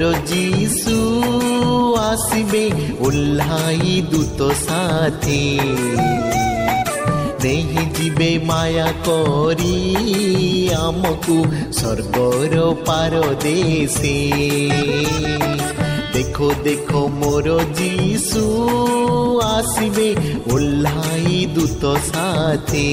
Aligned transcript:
ଦେଖ 0.00 0.08
ମୋର 0.08 0.18
ଯୀଶୁ 0.28 0.98
ଆସିବେ 2.00 2.62
ଓହ୍ଲାଇ 3.06 3.96
ଦୂତ 4.12 4.46
ସାଥୀ 4.60 5.40
ନେଇ 7.42 7.84
ଯିବେ 7.96 8.30
ମାୟା 8.48 8.86
କରି 9.06 9.74
ଆମକୁ 10.78 11.36
ସ୍ୱର୍ଗର 11.76 12.54
ପାରଦେଶେ 12.88 14.16
ଦେଖ 16.14 16.50
ଦେଖ 16.64 17.04
ମୋର 17.20 17.60
ଯୀଶୁ 17.76 18.44
ଆସିବେ 19.50 20.08
ଓହ୍ଲାଇ 20.54 21.38
ଦୂତ 21.54 21.94
ସାଥୀ 22.08 22.88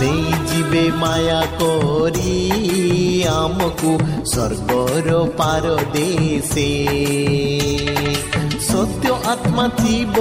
ନେଇଯିବେ 0.00 0.84
ମାୟା 1.02 1.40
କରି 1.58 3.09
ଆମକୁ 3.40 3.90
ସ୍ୱର୍ଗର 4.30 5.08
ପାରଦେଶେ 5.38 6.68
ସତ୍ୟ 8.68 9.12
ଆତ୍ମା 9.32 9.66
ଥିବ 9.78 10.16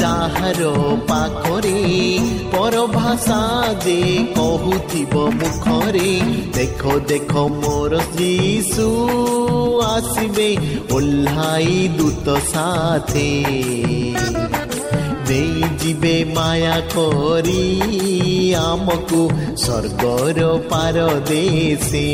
ଯାହାର 0.00 0.60
ପାଖରେ 1.08 1.78
ପରଭାଷା 2.52 3.40
ଯେ 3.84 3.98
କହୁଥିବ 4.36 5.14
ମୁଖରେ 5.40 6.12
ଦେଖ 6.56 6.82
ଦେଖ 7.10 7.32
ମୋର 7.56 8.02
ଯୀଶୁ 8.16 8.88
ଆସିବେ 9.86 10.50
ଓହ୍ଲାଇ 10.96 11.76
ଦୂତ 11.98 12.26
ସାଥେ 12.52 13.28
ନେଇଯିବେ 15.28 16.14
ମାୟା 16.34 16.76
କରି 16.92 17.62
ଆମକୁ 18.54 19.20
ସ୍ୱର୍ଗର 19.62 20.38
ପାରଦେଶେ 20.70 22.06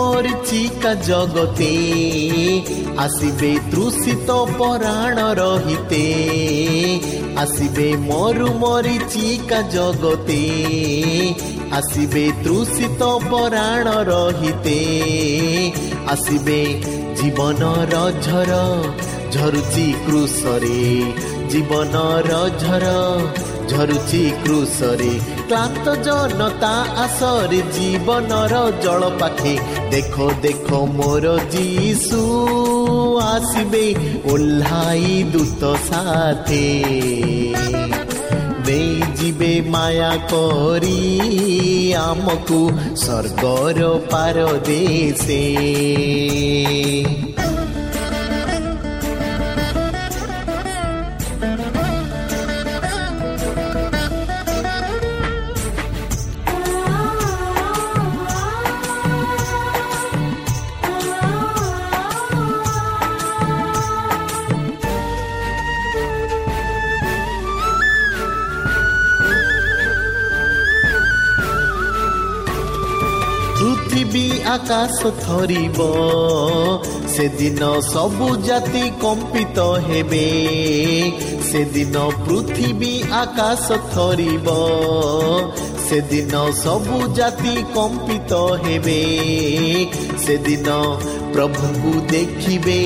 ମରିଚିକା 0.00 0.90
ଜଗତେ 1.06 1.72
ଆସିବେ 3.04 3.50
ତୃଷିତ 3.72 4.36
ପରାଣ 4.58 5.16
ରହିତେ। 5.38 6.04
ଆସିବେ 7.42 7.88
ମରୁ 8.06 8.48
ମରିଚିକା 8.62 9.60
ଜଗତେ 9.74 10.40
ଆସିବେ 11.78 12.24
ତୃଷିତ 12.44 13.10
ପରାଣ 13.30 13.86
ରହିତେ। 14.10 14.78
ଆସିବେ 16.14 16.60
ଜୀବନର 17.20 17.94
ଝର 18.26 18.52
ଝରୁଛି 19.34 19.86
କୃଷରେ। 20.06 20.82
ଜୀବନର 21.52 22.30
ଝର 22.62 22.84
ঝরুছি 23.70 24.22
ক্রুশরে 24.42 25.12
ক্লান্ত 25.48 25.86
জনতা 26.06 26.74
আসরে 27.04 27.60
জীবনর 27.76 28.52
জল 28.82 29.02
পাখে 29.20 29.54
দেখ 29.90 30.14
দেখ 30.42 30.66
মোর 30.96 31.24
যিশু 31.50 32.22
আসবে 33.34 33.84
ওল্লাই 34.24 35.06
দূত 35.32 35.62
সাথে 35.88 36.64
নেই 38.66 39.00
যাবে 39.32 39.54
মায়া 39.70 40.12
করি 40.30 41.00
আমকু 42.06 42.60
স্বর্গর 42.96 43.78
পারদেশে 44.10 45.44
ଆକାଶ 74.70 75.10
ଥରିବ 75.16 75.84
ସେଦିନ 77.12 77.68
ସବୁ 77.84 78.26
ଜାତି 78.46 78.82
କମ୍ପିତ 79.02 79.64
ହେବେ 79.86 80.26
ସେଦିନ 81.48 82.04
ପୃଥିବୀ 82.20 82.92
ଆକାଶ 83.22 83.78
ଥରିବ 83.88 84.54
ସେଦିନ 85.86 86.44
ସବୁ 86.60 86.98
ଜାତି 87.18 87.54
କମ୍ପିତ 87.74 88.32
ହେବେ 88.62 89.00
ସେଦିନ 90.24 90.78
প্রভুঙ্কু 91.32 92.00
দেখিবে 92.08 92.80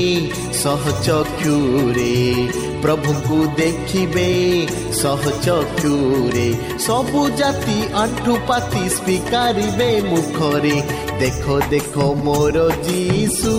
সহচক্ষুরে 0.62 2.34
প্রভুঙ্কু 2.82 3.46
দেখিবে 3.56 4.66
সহচক্ষুরে 4.92 6.52
সবু 6.78 7.30
জাতি 7.36 7.94
আঁঠু 7.94 8.36
পাতি 8.46 8.90
স্বীকারিবে 8.90 10.02
মুখরে। 10.02 10.82
দেখ 11.18 11.60
দেখ, 11.70 11.98
মোর 11.98 12.72
যিশু 12.82 13.54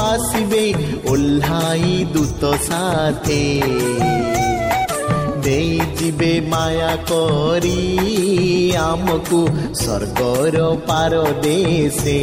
আসিবে 0.00 0.72
ওল্লাই 1.04 2.06
দূত 2.12 2.52
সাথে। 2.68 3.62
নেই 5.46 5.80
যিবে 5.98 6.40
মায়া 6.40 6.96
করি 7.08 7.80
আমকু 8.76 9.48
স্বর্গর 9.74 10.76
পারদেশে। 10.86 12.20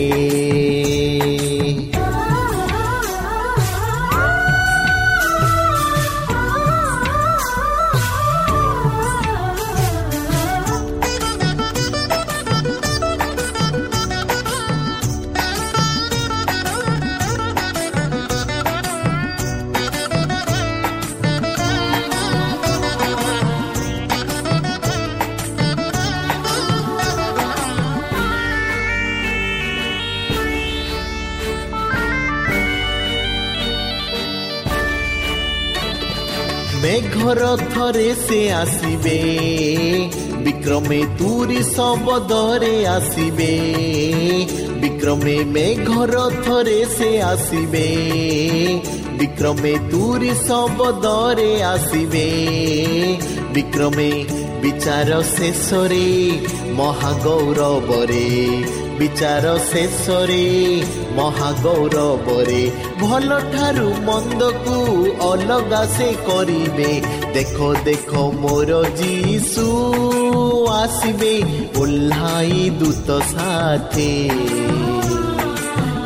ମେଘର 36.88 37.48
ଥରେ 37.72 38.10
ସେ 38.18 38.38
ଆସିବେ 38.58 39.16
ବିକ୍ରମେ 40.44 41.00
ତୁରି 41.20 41.58
ଶବଦରେ 41.70 42.76
ଆସିବେ 42.92 43.50
ବିକ୍ରମେ 44.84 45.34
ମେଘର 45.56 46.22
ଥରେ 46.46 46.78
ସେ 46.94 47.10
ଆସିବେ 47.32 47.84
ବିକ୍ରମେ 49.20 49.74
ତୁରି 49.92 50.32
ଶବଦରେ 50.46 51.52
ଆସିବେ 51.74 52.26
ବିକ୍ରମେ 53.56 54.10
ବିଚାର 54.64 55.22
ଶେଷରେ 55.36 56.08
ମହାଗୌରବରେ 56.80 58.26
ବିଚାର 59.00 59.46
ଶେଷରେ 59.66 60.44
ମହାଗୌରବରେ 61.18 62.62
ଭଲ 63.02 63.30
ଠାରୁ 63.54 63.90
ମନ୍ଦକୁ 64.08 64.78
ଅଲଗା 65.28 65.82
ସେ 65.96 66.10
କରିବେ 66.28 66.92
ଦେଖ 67.36 67.58
ଦେଖ 67.88 68.12
ମୋର 68.42 68.80
ଯୀଶୁ 69.02 69.68
ଆସିବେ 70.78 71.34
ଓହ୍ଲାଇ 71.82 72.64
ଦୂତ 72.80 73.20
ସାଥେ 73.32 74.12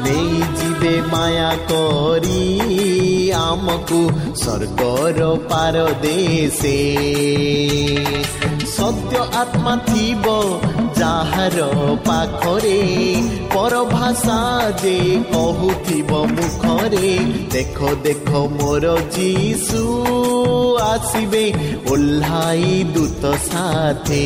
ନେଇଯିବେ 0.04 0.94
ମାୟା 1.14 1.52
କରି 1.72 2.42
ଆମକୁ 3.42 4.02
ସ୍ୱର୍ଗର 4.42 5.20
ପାର 5.50 5.76
ଦେଶେ 6.04 6.78
ସତ୍ୟ 8.76 9.18
ଆତ୍ମା 9.42 9.74
ଥିବ 9.88 10.26
ଯାହାର 11.32 11.66
ପାଖରେ 12.06 12.80
ପରଭାଷା 13.54 14.40
ଯେ 14.82 14.96
କହୁଥିବ 15.32 16.12
ମୁଖରେ 16.32 17.12
ଦେଖ 17.54 17.92
ଦେଖ 18.06 18.30
ମୋର 18.56 18.96
ଯୀଶୁ 19.16 19.84
ଆସିବେ 20.84 21.46
ଓହ୍ଲାଇ 21.94 22.74
ଦୂତ 22.96 23.24
ସାଥେ 23.46 24.26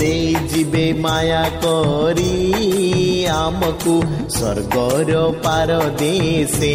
ନେଇଯିବେ 0.00 0.86
ମାୟା 1.04 1.44
କରି 1.62 2.34
ଆମକୁ 3.36 3.94
ସ୍ୱର୍ଗର 4.34 5.12
ପାର 5.44 5.70
ଦେଶେ 6.02 6.74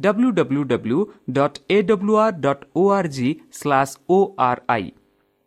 W 0.00 0.30
W 0.32 0.62
W 0.64 0.98
dot 1.30 1.58
A 1.68 1.80
W 1.82 2.14
R 2.18 2.36
dot 2.40 2.64
O 2.74 2.84
R 2.90 3.08
G 3.08 3.28
slash 3.52 3.96
O 4.10 4.18
R 4.44 4.62
I 4.68 4.86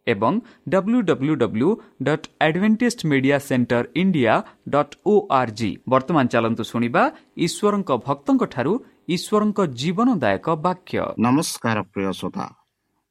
ଏବଂ 0.08 0.34
W 0.70 1.00
W 1.02 1.34
W 1.36 1.70
dot 2.04 2.28
Adventist 2.42 3.06
media 3.06 3.38
centre 3.40 3.84
India 3.96 4.36
dot 4.70 4.94
O 5.06 5.16
R 5.32 5.52
G 5.54 5.72
ବର୍ତ୍ତମାନ 5.90 6.26
ଚାଲନ୍ତୁ 6.34 6.64
ଶୁଣିବା 6.64 7.04
ଈଶ୍ୱରଙ୍କ 7.46 7.90
ଭକ୍ତଙ୍କଠାରୁ 8.06 8.74
ଈଶ୍ୱରଙ୍କ 9.10 9.60
ଜୀବନଦାୟକ 9.82 10.48
ବାକ୍ୟ 10.64 11.02
ନମସ୍କାର 11.26 11.78
ପ୍ରିୟ 11.92 12.12
ଶ୍ରୋତା 12.20 12.46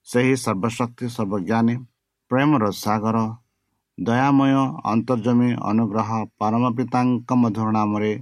ସେହି 0.07 0.35
ସର୍ବଶକ୍ତି 0.37 1.07
ସର୍ବଜ୍ଞାନୀ 1.17 1.75
ପ୍ରେମର 2.31 2.65
ସାଗର 2.77 3.19
ଦୟାମୟ 3.99 4.55
ଅନ୍ତର୍ଜମୀ 4.87 5.51
ଅନୁଗ୍ରହ 5.69 6.11
ପରମ 6.41 6.65
ପିତାଙ୍କ 6.77 7.31
ମଧୁର 7.35 7.69
ନାମରେ 7.77 8.13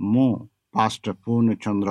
ମୁଁ 0.00 0.28
ପାଷ୍ଟ 0.74 1.04
ପୂର୍ଣ୍ଣଚନ୍ଦ୍ର 1.20 1.90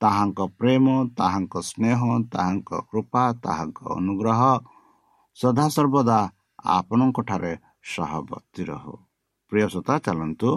ତାହାଙ୍କ 0.00 0.40
ପ୍ରେମ 0.58 0.86
ତାହାଙ୍କ 1.18 1.54
ସ୍ନେହ 1.60 2.00
ତାହାଙ୍କ 2.32 2.70
କୃପା 2.90 3.22
ତାହାଙ୍କ 3.44 3.78
ଅନୁଗ୍ରହ 3.98 4.40
ସଦାସର୍ବଦା 5.36 6.18
ଆପଣଙ୍କଠାରେ 6.76 7.52
ସହବର୍ତ୍ତୀ 7.92 8.62
ରହୁ। 8.64 8.94
ପ୍ରିୟସତା 9.52 9.94
ଚାଲନ୍ତୁ। 9.98 10.50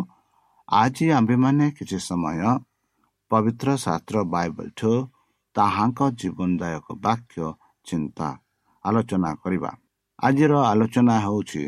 ଆଜି 0.68 1.06
ଆମ୍ଭେମାନେ 1.12 1.65
କିଛି 1.71 1.97
ସମୟ 2.00 2.41
ପବିତ୍ର 3.31 3.68
ଶାସ୍ତ୍ର 3.86 4.18
ବାଇବଲଠୁ 4.33 4.91
ତାହାଙ୍କ 5.56 6.00
ଜୀବନଦାୟକ 6.19 6.88
ବାକ୍ୟ 7.06 7.44
ଚିନ୍ତା 7.88 8.27
ଆଲୋଚନା 8.85 9.31
କରିବା। 9.44 9.71
ଆଜିର 10.19 10.54
ଆଲୋଚନା 10.71 11.16
ହେଉଛି 11.19 11.63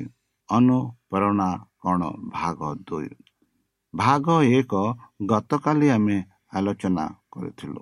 ଅନୁପ୍ରେରଣା 0.49 1.49
କ'ଣ? 1.83 2.01
ଭାଗ 2.35 2.59
ଦୁଇ। 2.87 3.09
ଭାଗ 3.93 4.25
ଏକ 4.57 4.73
ଗତକାଲି 5.25 5.87
ଆମେ 5.89 6.17
ଆଲୋଚନା 6.53 7.05
କରିଥିଲୁ। 7.33 7.81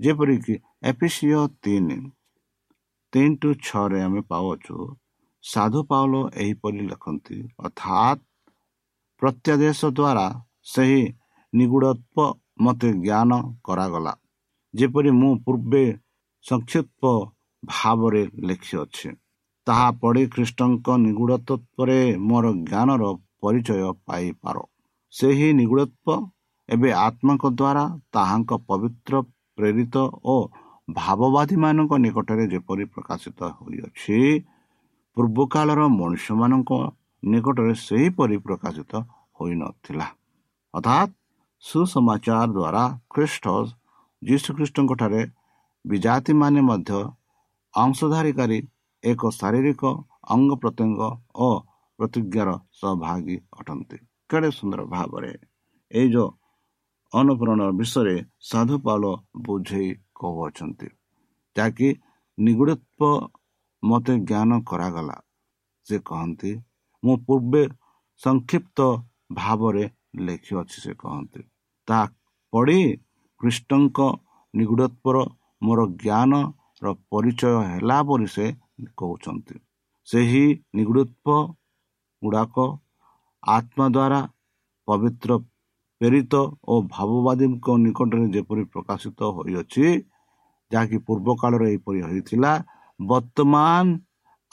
ଯେପରିକି 0.00 0.54
ଏପିସିଓ 0.90 1.40
ତିନି 1.62 1.98
ତିନି 3.12 3.36
ଟୁ 3.42 3.48
ଛଅରେ 3.66 3.98
ଆମେ 4.06 4.20
ପାଉଛୁ 4.30 4.76
ସାଧୁ 5.44 5.80
ପାଉଲ 5.90 6.14
ଏହିପରି 6.42 6.80
ଲେଖନ୍ତି 6.90 7.36
ଅର୍ଥାତ୍ 7.66 8.20
ପ୍ରତ୍ୟାଦେଶ 9.22 9.80
ଦ୍ୱାରା 9.98 10.26
ସେହି 10.72 11.02
ନିଗୁଡ଼ତ୍ୱ 11.52 12.36
ମୋତେ 12.64 12.88
ଜ୍ଞାନ 13.04 13.30
କରାଗଲା। 13.66 14.12
ଯେପରି 14.74 15.10
ମୁଁ 15.20 15.32
ପୂର୍ବେ 15.44 15.84
ସଂକ୍ଷିପ୍ତ 16.44 17.02
ଭାବରେ 17.62 18.22
ଲେଖିଅଛି 18.48 19.08
ତାହା 19.66 19.88
ପଢ଼ି 20.00 20.22
ଖ୍ରୀଷ୍ଟଙ୍କ 20.34 20.86
ନିଗୁଡ଼ତ୍ୱରେ 21.06 22.00
ମୋର 22.28 22.46
ଜ୍ଞାନର 22.68 23.02
ପରିଚୟ 23.42 23.92
ପାଇପାର। 24.06 24.56
ସେହି 25.12 25.48
ନିଗୁଡ଼ତ୍ୱ 25.60 26.26
ଏବେ 26.68 26.90
ଆତ୍ମାଙ୍କ 27.06 27.44
ଦ୍ୱାରା 27.60 27.84
ତାହାଙ୍କ 28.14 28.50
ପବିତ୍ର 28.68 29.14
ପ୍ରେରିତ 29.58 29.96
ଓ 30.24 30.36
ଭାବବାଦୀମାନଙ୍କ 30.88 31.92
ନିକଟରେ 32.04 32.44
ଯେପରି 32.52 32.84
ପ୍ରକାଶିତ 32.94 33.40
ହୋଇଅଛି 33.58 34.18
ପୂର୍ବ 35.16 35.38
କାଳର 35.54 35.80
ମଣିଷମାନଙ୍କ 35.98 36.70
ନିକଟରେ 37.22 37.74
ସେହିପରି 37.86 38.36
ପ୍ରକାଶିତ 38.46 38.92
ହୋଇନଥିଲା। 39.36 40.06
ଅର୍ଥାତ୍ 40.74 41.12
ସୁସମାଚାର 41.64 42.48
ଦ୍ୱାରା 42.56 42.84
ଖ୍ରୀଷ୍ଟ 43.12 43.44
ଯୀଶୁଖ୍ରୀଷ୍ଟଙ୍କଠାରେ 44.22 45.22
ବିଜାତିମାନେ 45.84 46.60
ମଧ୍ୟ 46.70 46.98
ଅଂଶଧାରୀକାରୀ 47.74 48.58
ଏକ 49.04 49.22
ଶାରୀରିକ 49.38 49.82
ଅଙ୍ଗ 50.34 50.50
ପ୍ରତ୍ୟଙ୍ଗ 50.62 51.00
ଓ 51.36 51.48
ପ୍ରତିଜ୍ଞାର 51.98 52.48
ସହଭାଗୀ 52.78 53.36
ଅଟନ୍ତି। 53.58 53.98
କେଡ଼େ 54.30 54.50
ସୁନ୍ଦର 54.58 54.80
ଭାବରେ 54.94 55.32
ଏଇ 55.90 56.06
ଯେଉଁ 56.14 56.28
ଅନୁପ୍ରଣ 57.12 57.60
ବିଷୟରେ 57.78 58.16
ସାଧୁ 58.42 58.76
ପାଲ 58.86 59.02
ବୁଝେଇ 59.46 59.90
କହୁଅଛନ୍ତି। 60.14 60.88
ଯାହାକି 61.56 61.88
ନିଗୁଡ଼ତ୍ୱ 62.38 63.28
ମୋତେ 63.82 64.14
ଜ୍ଞାନ 64.28 64.50
କରାଗଲା। 64.70 65.16
ସେ 65.86 65.96
କହନ୍ତି 66.08 66.52
ମୁଁ 67.02 67.16
ପୂର୍ବେ 67.26 67.62
ସଂକ୍ଷିପ୍ତ 68.20 68.78
ଭାବରେ 69.32 69.84
ଲେଖିଅଛି 70.26 70.78
ସେ 70.84 70.92
କହନ୍ତି। 71.02 71.40
ତାହା 71.88 72.04
ପଢ଼ି 72.52 72.80
କୃଷ୍ଣଙ୍କ 73.40 73.98
ନିଗୁଡ଼ତ୍ୱର 74.54 75.16
ମୋର 75.62 75.80
ଜ୍ଞାନର 76.02 76.86
ପରିଚୟ 77.10 77.54
ହେଲା 77.70 77.98
ବୋଲି 78.08 78.28
ସେ 78.36 78.46
କହୁଛନ୍ତି। 78.96 79.56
ସେହି 80.08 80.44
ନିଗୁଡ଼ତ୍ୱ 80.74 81.52
ଗୁଡ଼ାକ 82.22 82.56
ଆତ୍ମା 83.42 83.86
ଦ୍ୱାରା 83.88 84.20
ପବିତ୍ର 84.88 85.30
ପ୍ରେରିତ 86.00 86.34
ଓ 86.68 86.74
ଭାବବାଦୀଙ୍କ 86.94 87.66
ନିକଟରେ 87.84 88.26
ଯେପରି 88.34 88.62
ପ୍ରକାଶିତ 88.72 89.20
ହୋଇଅଛି 89.36 89.86
ଯାହାକି 90.70 90.96
ପୂର୍ବ 91.06 91.28
କାଳରେ 91.40 91.66
ଏହିପରି 91.70 92.00
ହୋଇଥିଲା 92.06 92.52
ବର୍ତ୍ତମାନ 93.00 93.84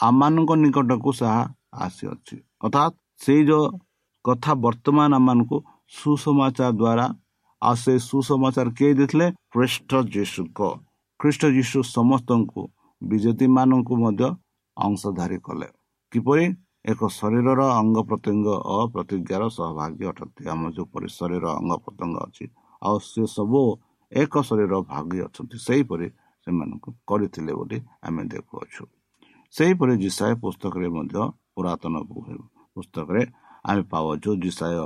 ଆମମାନଙ୍କ 0.00 0.50
ନିକଟକୁ 0.62 1.10
ତାହା 1.20 1.42
ଆସିଅଛି। 1.84 2.36
ଅର୍ଥାତ୍ 2.64 2.94
ସେଇ 3.24 3.40
ଯେଉଁ 3.48 3.64
କଥା 4.24 4.52
ବର୍ତ୍ତମାନ 4.64 5.10
ଆମମାନଙ୍କୁ 5.14 5.56
ସୁସମାଚାର 5.92 6.70
ଦ୍ୱାରା 6.80 7.06
ଆଉ 7.62 7.76
ସେ 7.82 7.92
ସୁସମାଚାର 8.08 8.68
କିଏ 8.78 8.92
ଦେଇଥିଲେ? 8.98 9.26
ଖ୍ରୀଷ୍ଟ 9.52 9.90
ଯୀଶୁଙ୍କ। 10.14 10.60
ଖ୍ରୀଷ୍ଟ 11.20 11.42
ଯୀଶୁ 11.56 11.78
ସମସ୍ତଙ୍କୁ 11.96 12.62
ବିଜେତିମାନଙ୍କୁ 13.02 13.94
ମଧ୍ୟ 14.04 14.28
ଅଂଶଧାରୀ 14.76 15.38
କଲେ। 15.46 15.68
କିପରି? 16.12 16.44
ଏକ 16.84 17.08
ଶରୀରର 17.10 17.60
ଅଙ୍ଗ 17.74 17.98
ପ୍ରତ୍ୟଙ୍ଗ 18.08 18.48
ଓ 18.66 18.76
ପ୍ରତିଜ୍ଞାର 18.94 19.42
ସହଭାଗୀ 19.56 20.04
ଅଟନ୍ତି। 20.10 20.42
ଆମ 20.52 20.62
ଯେପରି 20.76 21.08
ଶରୀର 21.18 21.44
ଅଙ୍ଗ 21.58 21.72
ପ୍ରତ୍ୟଙ୍ଗ 21.84 22.16
ଅଛି 22.26 22.44
ଆଉ 22.82 22.96
ସେ 23.04 23.22
ସବୁ 23.36 23.60
ଏକ 24.12 24.34
ଶରୀର 24.48 24.72
ଭାଗୀ 24.90 25.18
ଅଛନ୍ତି। 25.26 25.56
ସେହିପରି 25.66 26.06
ସେମାନଙ୍କୁ 26.46 26.90
କରିଥିଲେ 27.08 27.52
ବୋଲି 27.58 27.78
ଆମେ 28.06 28.22
ଦେଖୁଅଛୁ। 28.32 28.84
ସେହିପରି 29.54 29.92
ଜିସାଏ 30.04 30.32
ପୁସ୍ତକରେ 30.42 30.88
ମଧ୍ୟ 30.96 31.16
ପୁରାତନ 31.54 31.94
ପୁସ୍ତକରେ 32.76 33.22
ଆମେ 33.64 33.82
ପାଉଛୁ 33.92 34.30
ଜିସାଏ 34.44 34.76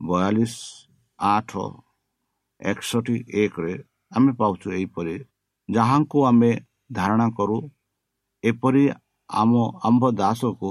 ବୟାଳିଶ 0.00 0.54
ଆଠ 1.18 1.50
ଏକଷଠି 2.60 3.16
ଏକରେ 3.42 3.72
ଆମେ 4.12 4.30
ପାଉଛୁ 4.40 4.66
ଏହିପରି 4.76 5.14
ଯାହାଙ୍କୁ 5.68 6.18
ଆମେ 6.30 6.50
ଧାରଣା 6.98 7.26
କରୁ 7.38 7.58
ଏପରି 8.44 8.84
ଆମ 9.30 9.52
ଆମ୍ଭ 9.88 10.02
ଦାସକୁ 10.20 10.70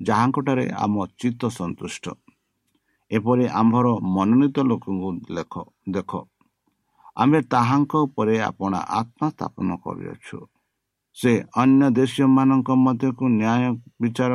ଯାହାଙ୍କଠାରେ 0.00 0.64
ଆମ 0.84 0.94
ଚିତ୍ତ 1.18 1.42
ସନ୍ତୁଷ୍ଟ। 1.48 2.04
ଏପରି 3.10 3.44
ଆମ୍ଭର 3.60 3.86
ମନୋନୀତ 4.16 4.56
ଲୋକଙ୍କୁ 4.60 5.08
ଲେଖ 5.30 5.54
ଦେଖ। 5.90 6.12
ଆମେ 7.16 7.38
ତାହାଙ୍କ 7.52 7.92
ଉପରେ 8.06 8.34
ଆପଣ 8.40 8.72
ଆତ୍ମା 9.00 9.26
ସ୍ଥାପନ 9.30 9.68
କରିଅଛୁ। 9.84 10.38
ସେ 11.16 11.30
ଅନ୍ୟ 11.56 11.84
ଦେଶୀୟମାନଙ୍କ 11.90 12.68
ମଧ୍ୟକୁ 12.86 13.24
ନ୍ୟାୟ 13.40 13.64
ବିଚାର 14.00 14.32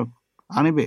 ଆଣିବେ? 0.49 0.85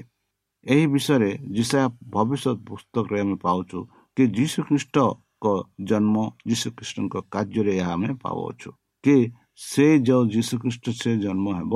ଏହି 0.66 0.84
ବିଷୟରେ 0.86 1.30
ଯିଶା 1.56 1.80
ଭବିଷ୍ୟତ 2.10 2.56
ପୁସ୍ତକରେ 2.68 3.20
ଆମେ 3.20 3.36
ପାଉଛୁ 3.36 3.78
କି 4.16 4.22
ଯୀଶୁ 4.26 4.58
ଖ୍ରୀଷ୍ଟଙ୍କ 4.68 5.44
ଜନ୍ମ 5.80 6.16
ଯୀଶୁ 6.48 6.68
ଖ୍ରୀଷ୍ଟଙ୍କ 6.76 7.14
କାର୍ଯ୍ୟରେ 7.32 7.72
ଏହା 7.80 7.92
ଆମେ 7.92 8.10
ପାଉଅଛୁ। 8.24 8.70
କି 9.04 9.16
ସେ 9.56 9.86
ଯେଉଁ 9.98 10.22
ଯୀଶୁଖ୍ରୀଷ୍ଟ 10.26 10.84
ସେ 11.00 11.10
ଜନ୍ମ 11.16 11.46
ହେବ 11.58 11.74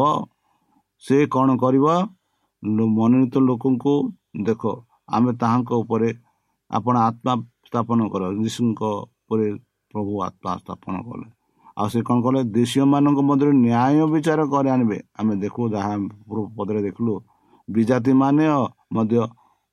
ସେ 1.04 1.16
କ'ଣ 1.26 1.48
କରିବ? 1.56 1.86
ମନୋନୀତ 2.62 3.34
ଲୋକଙ୍କୁ 3.48 3.92
ଦେଖ 4.46 4.62
ଆମେ 5.16 5.30
ତାହାଙ୍କ 5.42 5.70
ଉପରେ 5.82 6.08
ଆପଣ 6.70 6.94
ଆତ୍ମା 7.08 7.32
ସ୍ଥାପନ 7.68 7.98
କର। 8.12 8.22
ଯୀଶୁଙ୍କ 8.42 8.80
ଉପରେ 9.22 9.46
ପ୍ରଭୁ 9.90 10.12
ଆତ୍ମା 10.28 10.52
ସ୍ଥାପନ 10.62 10.94
କଲେ। 11.08 11.26
ଆଉ 11.76 11.88
ସେ 11.92 12.00
କ'ଣ 12.08 12.16
କଲେ? 12.24 12.40
ଦେଶୀୟମାନଙ୍କ 12.56 13.18
ମଧ୍ୟରେ 13.28 13.52
ନ୍ୟାୟ 13.66 14.00
ବିଚାର 14.12 14.40
କରି 14.52 14.68
ଆଣିବେ। 14.74 14.98
ଆମେ 15.20 15.34
ଦେଖୁ 15.42 15.60
ଯାହା 15.74 15.94
ପଦରେ 16.56 16.80
ଦେଖିଲୁ। 16.86 17.14
ବିଜାତି 17.68 18.12
ମାନେ 18.22 18.44
ମଧ୍ୟ 18.94 19.16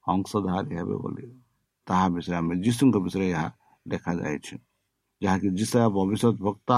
ଅଂଶଧାରୀ 0.07 0.71
ହେବେ 0.79 0.95
ବୋଲି। 1.03 1.25
ତାହା 1.87 2.05
ବିଷୟରେ 2.13 2.35
ଆମେ 2.41 2.53
ଯୀଶୁଙ୍କ 2.63 2.95
ବିଷୟରେ 3.05 3.25
ଏହା 3.33 3.47
ଦେଖାଯାଇଛି 3.85 4.55
ଯାହାକି 5.21 5.47
ଯିଶା 5.59 5.81
ଭବିଷ୍ୟତ 5.97 6.35
ବକ୍ତା 6.47 6.77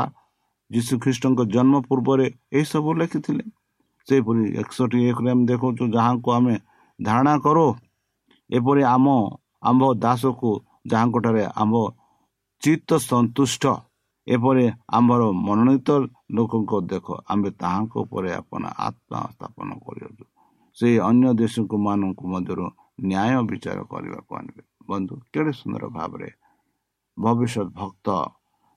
ଯୀଶୁ 0.71 0.93
ଖ୍ରୀଷ୍ଟଙ୍କ 1.03 1.39
ଜନ୍ମ 1.55 1.73
ପୂର୍ବରେ 1.89 2.25
ଏହିସବୁ 2.57 2.89
ଲେଖିଥିଲେ। 3.01 3.43
ସେହିପରି 4.07 4.43
ଏକଷଠି 4.61 4.97
ଏକରେ 5.09 5.29
ଆମେ 5.33 5.43
ଦେଖାଉଛୁ 5.51 5.83
ଯାହାଙ୍କୁ 5.95 6.29
ଆମେ 6.37 6.55
ଧାରଣା 6.99 7.33
କରୁ 7.45 7.67
ଏପରି 8.49 8.81
ଆମ 8.95 9.05
ଆମ୍ଭ 9.69 9.83
ଦାସକୁ 10.03 10.49
ଯାହାଙ୍କଠାରେ 10.91 11.43
ଆମ୍ଭ 11.61 11.75
ଚିତ୍ତ 12.63 12.89
ସନ୍ତୁଷ୍ଟ 13.09 13.63
ଏପରି 14.27 14.65
ଆମର 14.97 15.21
ମନୋନୀତ 15.47 15.89
ଲୋକଙ୍କ 16.35 16.71
ଦେଖ 16.91 17.07
ଆମେ 17.31 17.49
ତାହାଙ୍କ 17.61 17.93
ଉପରେ 18.03 18.29
ଆପଣ 18.39 18.61
ଆତ୍ମା 18.87 19.19
ସ୍ଥାପନ 19.33 19.69
କରିଅଛୁ। 19.85 20.23
ସେଇ 20.77 20.95
ଅନ୍ୟ 21.09 21.27
ଦେଶକୁ 21.41 21.75
ମାନଙ୍କୁ 21.85 22.23
ମଧ୍ୟରୁ 22.33 22.65
ନ୍ୟାୟ 23.09 23.39
ବିଚାର 23.49 23.79
କରିବାକୁ 23.91 24.31
ଆଣିବେ। 24.39 24.63
ବନ୍ଧୁ 24.89 25.13
କେଡ଼େ 25.33 25.51
ସୁନ୍ଦର 25.59 25.83
ଭାବରେ 25.97 26.29
ଭବିଷ୍ୟତ 27.17 27.67
ଭକ୍ତ 27.79 28.07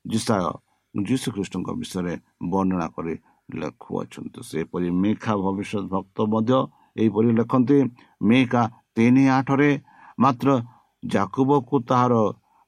ଯିଶାୟ 0.05 0.47
ଯୀଶୁଖ୍ରୀଷ୍ଟଙ୍କ 0.95 1.69
ବିଷୟରେ 1.81 2.15
ବର୍ଣ୍ଣନା 2.51 2.87
କରି 2.97 3.15
ଲେଖୁଅଛନ୍ତି 3.55 4.41
ସେପରି 4.43 4.89
ମେଘା 5.03 5.35
ଭବିଷ୍ୟତ 5.41 5.85
ଭକ୍ତ 5.93 6.19
ମଧ୍ୟ 6.33 6.59
ଏହିପରି 6.97 7.31
ଲେଖନ୍ତି 7.39 7.79
ମେଘା 8.25 8.63
ତିନି 8.95 9.25
ଆଠରେ 9.37 9.71
ମାତ୍ର 10.19 10.49
ଜାକୁବକୁ 11.03 11.77
ତାହାର 11.87 12.15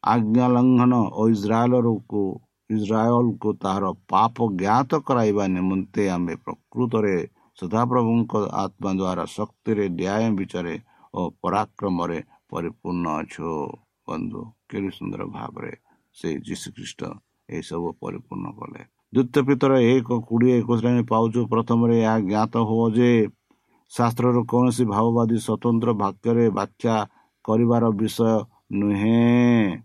ଆଜ୍ଞା 0.03 0.47
ଲଙ୍ଘନ 0.53 0.93
ଓ 1.12 1.23
ଇସ୍ରାଏଲକୁ 1.29 2.23
ଇସ୍ରାଏଲକୁ 2.71 3.49
ତାହାର 3.62 3.85
ପାପ 4.09 4.37
ଜ୍ଞାତ 4.57 5.01
କରାଇବା 5.09 5.45
ନିମନ୍ତେ 5.57 6.03
ଆମେ 6.11 6.35
ପ୍ରକୃତରେ 6.45 7.17
ସଦାପ୍ରଭୁଙ୍କ 7.59 8.33
ଆତ୍ମା 8.62 8.91
ଦ୍ୱାରା 8.93 9.25
ଶକ୍ତିରେ 9.29 9.85
ନ୍ୟାୟ 9.93 10.31
ବିଚାରେ 10.39 10.75
ଓ 11.15 11.21
ପରାକ୍ରମରେ 11.43 12.19
ପରିପୂର୍ଣ୍ଣ 12.51 13.07
ଅଛୁ 13.21 13.49
ବନ୍ଧୁ 14.09 14.41
କେତେ 14.69 14.91
ସୁନ୍ଦର 14.99 15.23
ଭାବରେ 15.31 15.73
ସେ 16.17 16.29
ଯୀଶୁଖ୍ରୀଷ୍ଟ 16.47 17.01
ଏସବୁ 17.53 17.89
ପରିପୂର୍ଣ୍ଣ 18.01 18.47
କଲେ 18.59 18.83
ଦ୍ୱିତୀୟ 19.12 19.40
ପିତର 19.49 19.73
ଏକ 19.95 20.09
କୋଡ଼ିଏ 20.28 20.54
ଏକୋଇଶରେ 20.61 21.02
ପାଉଛୁ। 21.12 21.40
ପ୍ରଥମରେ 21.52 21.95
ଏହା 22.02 22.16
ଜ୍ଞାତ 22.31 22.54
ହୁଅ 22.69 22.87
ଯେ 22.97 23.11
ଶାସ୍ତ୍ରର 23.92 24.38
କୌଣସି 24.52 24.85
ଭାବବାଦୀ 24.95 25.37
ସ୍ୱତନ୍ତ୍ର 25.47 25.90
ବାକ୍ୟରେ 26.02 26.45
ବ୍ୟାଖ୍ୟା 26.59 26.95
କରିବାର 27.45 27.85
ବିଷୟ 28.00 28.31
ନୁହେଁ। 28.81 29.83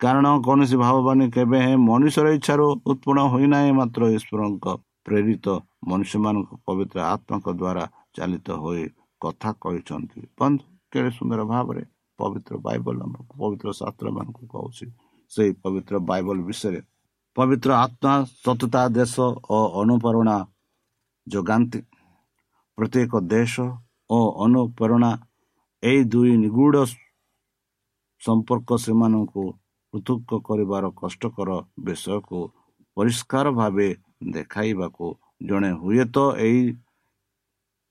କାରଣ 0.00 0.26
କୌଣସି 0.46 0.76
ଭାବବାଣୀ 0.84 1.24
କେବେ 1.36 1.58
ହେଁ 1.66 1.76
ମଣିଷର 1.90 2.26
ଇଚ୍ଛାରୁ 2.38 2.66
ଉତ୍ପନ୍ନ 2.90 3.18
ହୋଇନାହିଁ 3.32 3.72
ମାତ୍ର 3.80 4.02
ଈଶ୍ୱରଙ୍କ 4.16 4.66
ପ୍ରେରିତ 5.06 5.46
ମନୁଷ୍ୟମାନଙ୍କ 5.90 6.50
ପବିତ୍ର 6.66 6.98
ଆତ୍ମାଙ୍କ 7.12 7.46
ଦ୍ୱାରା 7.60 7.84
ଚାଲିତ 8.16 8.48
ହୋଇ 8.62 8.84
କଥା 9.20 9.50
କହିଛନ୍ତି। 9.62 10.20
ବନ୍ଧୁ 10.38 10.64
କେଡ଼େ 10.92 11.10
ସୁନ୍ଦର 11.18 11.40
ଭାବରେ 11.52 11.82
ପବିତ୍ର 12.18 12.54
ବାଇବଲ 12.66 12.96
ଆମକୁ 13.06 13.32
ପବିତ୍ର 13.40 13.68
ଶାସ୍ତ୍ରମାନଙ୍କୁ 13.80 14.42
କହୁଛି। 14.54 14.86
ସେହି 15.32 15.52
ପବିତ୍ର 15.62 15.94
ବାଇବଲ 16.10 16.36
ବିଷୟରେ 16.48 16.80
ପବିତ୍ର 17.36 17.70
ଆତ୍ମା 17.84 18.12
ସତତା 18.44 18.82
ଦେଶ 18.96 19.14
ଓ 19.56 19.58
ଅନୁପ୍ରେରଣା 19.80 20.36
ଯୋଗାନ୍ତି। 21.26 21.80
ପ୍ରତ୍ୟେକ 22.78 23.12
ଦେଶ 23.32 23.54
ଓ 24.10 24.18
ଅନୁପ୍ରେରଣା 24.44 25.10
ଏହି 25.82 26.02
ଦୁଇ 26.12 26.32
ନିଗୁଢ଼ 26.42 26.78
ସମ୍ପର୍କ 28.22 28.70
ସେମାନଙ୍କୁ 28.84 29.44
ପୃଥକ 29.94 30.30
କରିବାର 30.48 30.84
କଷ୍ଟକର 31.00 31.50
ବିଷୟକୁ 31.84 32.40
ପରିଷ୍କାର 32.96 33.46
ଭାବେ 33.58 33.88
ଦେଖାଇବାକୁ 34.34 35.06
ଜଣେ 35.48 35.70
ହୁଏତ 35.80 36.16
ଏହି 36.46 36.62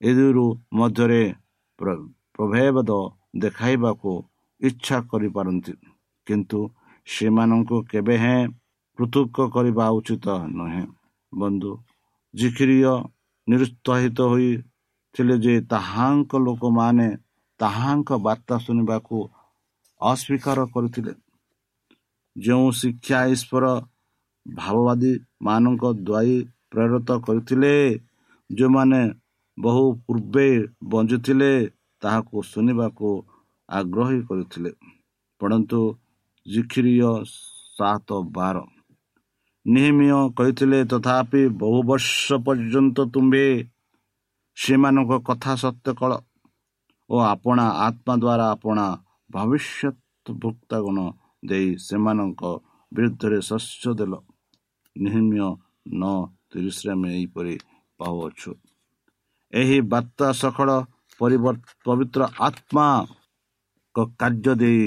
ଏଦୁରୁ 0.00 0.46
ମଧ୍ୟରେ 0.78 1.22
ପ୍ରଭେଦ 2.36 2.90
ଦେଖାଇବାକୁ 3.42 4.12
ଇଚ୍ଛା 4.60 4.98
କରିପାରନ୍ତି। 5.10 5.72
କିନ୍ତୁ 6.26 6.60
ସେମାନଙ୍କୁ 7.06 7.76
କେବେ 7.90 8.16
ହେଁ 8.24 8.42
ପୃଥକ 8.98 9.46
କରିବା 9.54 9.86
ଉଚିତ 9.98 10.26
ନୁହେଁ। 10.56 10.84
ବନ୍ଧୁ 11.32 11.72
ଜିଖିରିୟ 12.34 12.92
ନିରୁତ୍ସାହିତ 13.48 14.18
ହୋଇଥିଲେ 14.32 15.36
ଯେ 15.44 15.54
ତାହାଙ୍କ 15.70 16.32
ଲୋକମାନେ 16.38 17.08
ତାହାଙ୍କ 17.60 18.18
ବାର୍ତ୍ତା 18.26 18.56
ଶୁଣିବାକୁ 18.58 19.16
ଅସ୍ୱୀକାର 20.00 20.58
କରିଥିଲେ। 20.74 21.12
ଯେଉଁ 22.36 22.66
ଶିକ୍ଷା 22.80 23.20
ଈଶ୍ୱର 23.26 23.64
ଭାବବାଦୀ 24.46 25.12
ମାନଙ୍କ 25.42 25.84
ଦ୍ୱାୟୀ 26.00 26.36
ପ୍ରେରିତ 26.70 27.08
କରିଥିଲେ 27.26 27.74
ଯେଉଁମାନେ 28.50 29.00
ବହୁ 29.58 29.84
ପୂର୍ବେ 30.06 30.48
ବଞ୍ଚୁଥିଲେ 30.84 31.52
ତାହାକୁ 32.02 32.36
ଶୁଣିବାକୁ 32.42 33.08
ଆଗ୍ରହୀ 33.68 34.18
କରିଥିଲେ। 34.28 34.70
ପଢ଼ନ୍ତୁ 35.40 35.80
ଜିଖିରିୟ 36.46 37.12
ସାତ 37.76 38.08
ବାର। 38.32 38.56
ନିହିମିୟ 39.66 40.18
କହିଥିଲେ 40.38 40.78
ତଥାପି 40.90 41.40
ବହୁ 41.60 41.78
ବର୍ଷ 41.82 42.36
ପର୍ଯ୍ୟନ୍ତ 42.46 42.98
ତୁମ୍ଭେ 43.14 43.46
ସେମାନଙ୍କ 44.56 45.12
କଥା 45.28 45.52
ସତ୍ୟ 45.62 45.94
କଳ 46.00 46.12
ଓ 47.10 47.16
ଆପଣା 47.24 47.64
ଆତ୍ମା 47.86 48.14
ଦ୍ୱାରା 48.22 48.46
ଆପଣା 48.50 48.86
ଭବିଷ୍ୟତ 49.30 50.26
ଭୁକ୍ତାଗଣ 50.42 50.98
ଦେଇ 51.44 51.68
ସେମାନଙ୍କ 51.78 52.42
ବିରୁଦ୍ଧରେ 52.92 53.38
ଶସ୍ୟ 53.48 53.94
ଦେଲ। 53.98 54.14
ନିହିମିୟ 54.96 55.48
ନ 55.92 56.02
ତିରିଶରେ 56.50 56.90
ଆମେ 56.92 57.08
ଏହିପରି 57.16 57.54
ପାଉଅଛୁ। 58.00 58.50
ଏହି 59.52 59.78
ବାର୍ତ୍ତା 59.92 60.26
ସକଳ 60.42 60.68
ପବିତ୍ର 61.86 62.20
ଆତ୍ମା 62.48 62.86
କାର୍ଯ୍ୟ 63.94 64.52
ଦେଇ 64.62 64.86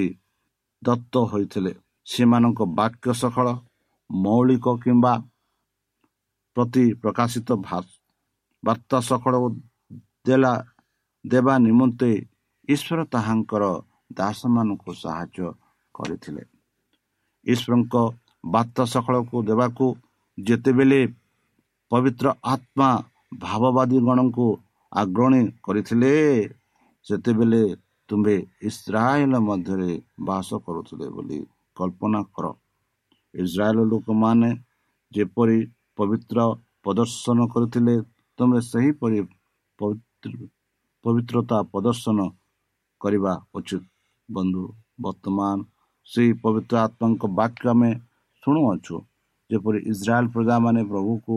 ଦତ୍ତ 0.81 1.13
ହୋଇଥିଲେ। 1.31 1.71
ସେମାନଙ୍କ 2.07 2.59
ବାକ୍ୟ 2.79 3.07
ସକଳ 3.21 3.47
ମୌଳିକ 4.09 4.65
କିମ୍ବା 4.83 5.13
ପ୍ରତି 6.57 6.83
ପ୍ରକାଶିତ 7.01 7.49
ବାର୍ତ୍ତା 8.63 8.97
ସକଳ 9.09 9.33
ଦେଲା 10.27 10.53
ଦେବା 11.25 11.53
ନିମନ୍ତେ 11.65 12.11
ଈଶ୍ୱର 12.69 12.99
ତାହାଙ୍କର 13.13 13.63
ଦାସମାନଙ୍କୁ 14.19 14.91
ସାହାଯ୍ୟ 15.03 15.47
କରିଥିଲେ। 15.95 16.43
ଈଶ୍ୱରଙ୍କ 17.45 17.95
ବାର୍ତ୍ତା 18.53 18.83
ସକଳକୁ 18.93 19.37
ଦେବାକୁ 19.49 19.85
ଯେତେବେଳେ 20.37 21.01
ପବିତ୍ର 21.91 22.27
ଆତ୍ମା 22.53 22.89
ଭାବବାଦୀ 23.43 23.97
ଗଣଙ୍କୁ 24.07 24.47
ଆଗ୍ରଣୀ 24.91 25.41
କରିଥିଲେ 25.65 26.13
ସେତେବେଳେ 27.05 27.61
ତୁମ୍ଭେ 28.09 28.35
ଇସ୍ରାଏଲ 28.69 29.33
ମଧ୍ୟରେ 29.47 29.91
ବାସ 30.27 30.49
କରୁଥିଲେ 30.65 31.07
ବୋଲି 31.15 31.39
କଳ୍ପନା 31.77 32.19
କର। 32.35 32.45
ଇସ୍ରାଏଲ 33.33 33.77
ଲୋକମାନେ 33.91 34.49
ଯେପରି 35.11 35.59
ପବିତ୍ର 35.97 36.37
ପ୍ରଦର୍ଶନ 36.83 37.39
କରିଥିଲେ 37.53 37.95
ତୁମେ 38.39 38.59
ସେହିପରି 38.71 39.19
ପବିତ୍ରତା 41.05 41.57
ପ୍ରଦର୍ଶନ 41.71 42.19
କରିବା 43.01 43.33
ଉଚିତ। 43.57 43.83
ବନ୍ଧୁ 44.29 44.63
ବର୍ତ୍ତମାନ 45.03 45.57
ସେହି 46.07 46.31
ପବିତ୍ର 46.43 46.75
ଆତ୍ମାଙ୍କ 46.85 47.23
ବାକ୍ୟ 47.39 47.65
ଆମେ 47.73 47.91
ଶୁଣୁଅଛୁ 48.43 48.95
ଯେପରି 49.49 49.79
ଇସ୍ରାଏଲ 49.91 50.25
ପ୍ରଜାମାନେ 50.33 50.81
ପ୍ରଭୁକୁ 50.91 51.35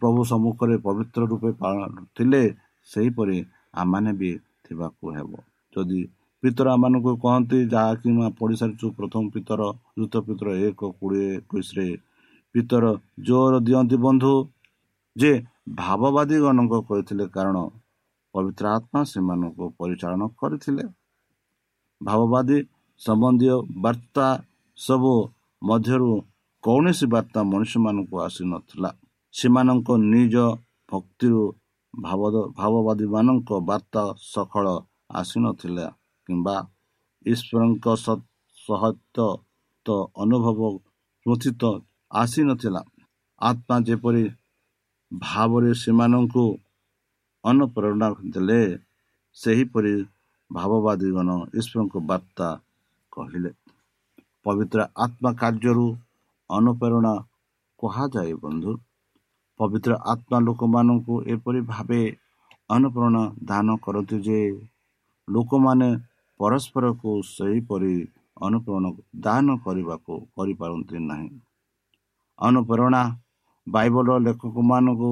ପ୍ରଭୁ 0.00 0.20
ସମ୍ମୁଖରେ 0.30 0.76
ପବିତ୍ର 0.86 1.20
ରୂପେ 1.30 1.50
ପାଳନ 1.60 1.92
ଥିଲେ 2.16 2.42
ସେହିପରି 2.88 3.36
ଆମମାନେ 3.80 4.10
ବି 4.20 4.30
ଥିବାକୁ 4.64 5.04
ହେବ। 5.16 5.30
ଯଦି 5.72 6.00
ପିତର 6.42 6.66
ଆମମାନଙ୍କୁ 6.76 7.12
କହନ୍ତି 7.24 7.58
ଯାହାକି 7.74 8.08
ମୁଁ 8.16 8.28
ପଢ଼ି 8.38 8.56
ସାରିଛୁ 8.60 8.86
ପ୍ରଥମ 8.98 9.22
ପିତର 9.34 9.60
ଦ୍ରୁତ 9.96 10.14
ପିତର 10.26 10.48
ଏକ 10.68 10.80
କୋଡ଼ିଏ 10.98 11.28
ଏକୋଇଶରେ 11.38 11.86
ପିତର 12.54 12.84
ଜୋର 13.26 13.52
ଦିଅନ୍ତି 13.66 13.96
ବନ୍ଧୁ। 14.06 14.32
ଯେ 15.16 15.32
ଭାବବାଦୀଗଣଙ୍କ 15.80 16.74
କହିଥିଲେ 16.88 17.24
କାରଣ 17.36 17.56
ପବିତ୍ର 18.34 18.64
ଆତ୍ମା 18.76 19.00
ସେମାନଙ୍କୁ 19.12 19.64
ପରିଚାଳନା 19.78 20.26
କରିଥିଲେ। 20.40 20.84
ଭାବବାଦୀ 22.00 22.58
ସମ୍ବନ୍ଧୀୟ 23.00 23.56
ବାର୍ତ୍ତା 23.84 24.26
ସବୁ 24.78 25.12
ମଧ୍ୟରୁ 25.62 26.10
କୌଣସି 26.64 27.06
ବାର୍ତ୍ତା 27.14 27.40
ମଣିଷମାନଙ୍କୁ 27.52 28.16
ଆସିନଥିଲା 28.26 28.90
ସେମାନଙ୍କ 29.34 29.88
ନିଜ 30.12 30.34
ଭକ୍ତିରୁ 30.92 31.42
ଭାବବାଦୀମାନଙ୍କ 32.58 33.50
ବାର୍ତ୍ତା 33.70 34.02
ସଫଳ 34.32 34.66
ଆସିନଥିଲା 35.20 35.86
କିମ୍ବା 36.30 36.56
ଈଶ୍ୱରଙ୍କ 37.26 37.86
ସହିତ 38.58 39.18
ଅନୁଭବ 40.24 40.58
ସ୍ମୃତିତ 41.26 41.62
ଆସିନଥିଲା 42.14 42.82
ଆତ୍ମା 43.40 43.76
ଯେପରି 43.88 44.24
ଭାବରେ 45.12 45.70
ସେମାନଙ୍କୁ 45.78 46.44
ଅନୁପ୍ରେରଣା 47.44 48.08
ଦେଲେ 48.34 48.60
ସେହିପରି 49.36 49.94
ଭାବବାଦୀଗଣ 50.50 51.28
ଈଶ୍ୱରଙ୍କ 51.58 51.94
ବାର୍ତ୍ତା 52.10 52.48
କହିଲେ 53.12 53.50
ପବିତ୍ର 54.46 54.80
ଆତ୍ମା 55.04 55.30
କାର୍ଯ୍ୟରୁ 55.40 55.86
ଅନୁପ୍ରେରଣା 56.50 57.14
କୁହାଯାଏ 57.78 58.32
ବନ୍ଧୁ। 58.44 58.72
ପବିତ୍ର 59.60 59.92
ଆତ୍ମା 60.12 60.38
ଲୋକମାନଙ୍କୁ 60.46 61.14
ଏପରି 61.32 61.60
ଭାବେ 61.72 62.02
ଅନୁପ୍ରେରଣା 62.70 63.22
ଦାନ 63.44 63.68
କରନ୍ତି 63.84 64.16
ଯେ 64.26 64.40
ଲୋକମାନେ 65.28 65.88
ପରସ୍ପରକୁ 66.40 67.10
ସେହିପରି 67.28 67.94
ଅନୁପ୍ରେରଣ 68.40 68.86
ଦାନ 69.20 69.56
କରିବାକୁ 69.64 70.14
କରିପାରନ୍ତି 70.36 70.98
ନାହିଁ। 71.00 71.30
ଅନୁପ୍ରେରଣା 72.38 73.02
ବାଇବଲର 73.66 74.18
ଲେଖକମାନଙ୍କୁ 74.18 75.10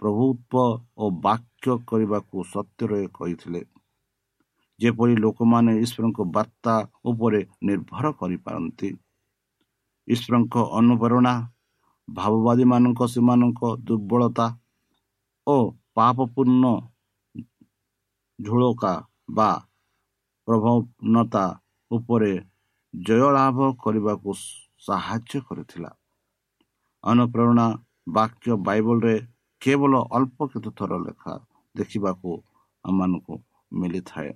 ପ୍ରଭୁତ୍ୱ 0.00 0.78
ଓ 0.96 1.10
ବାକ୍ୟ 1.26 1.76
କରିବାକୁ 1.90 2.36
ସତ୍ୟରେ 2.52 3.00
କହିଥିଲେ। 3.14 3.62
ଯେପରି 4.80 5.14
ଲୋକମାନେ 5.16 5.72
ଈଶ୍ୱରଙ୍କ 5.84 6.18
ବାର୍ତ୍ତା 6.34 6.74
ଉପରେ 7.04 7.40
ନିର୍ଭର 7.62 8.04
କରିପାରନ୍ତି। 8.20 8.88
ଈଶ୍ୱରଙ୍କ 10.08 10.54
ଅନୁପ୍ରେରଣା 10.78 11.34
ଭାବବାଦୀମାନଙ୍କ 12.08 13.00
ସେମାନଙ୍କ 13.06 13.60
ଦୁର୍ବଳତା 13.84 14.46
ଓ 15.46 15.56
ପାପପୂର୍ଣ୍ଣ 15.94 16.64
ଝୁଳକା 18.38 18.92
ବା 19.30 19.50
ପ୍ରବଣତା 20.48 21.44
ଉପରେ 21.90 22.32
ଜୟ 22.94 23.24
ଲାଭ 23.36 23.58
କରିବାକୁ 23.84 24.30
ସାହାଯ୍ୟ 24.86 25.40
କରିଥିଲା। 25.48 25.90
ଅନୁପ୍ରେରଣା 27.04 27.66
ବାକ୍ୟ 28.08 28.56
ବାଇବଲରେ 28.68 29.14
କେବଳ 29.62 29.92
ଅଳ୍ପ 30.10 30.38
କେତେ 30.52 30.70
ଥର 30.78 30.92
ଲେଖା 30.98 31.34
ଦେଖିବାକୁ 31.74 32.30
ଆମମାନଙ୍କୁ 32.84 33.34
ମିଳିଥାଏ। 33.72 34.32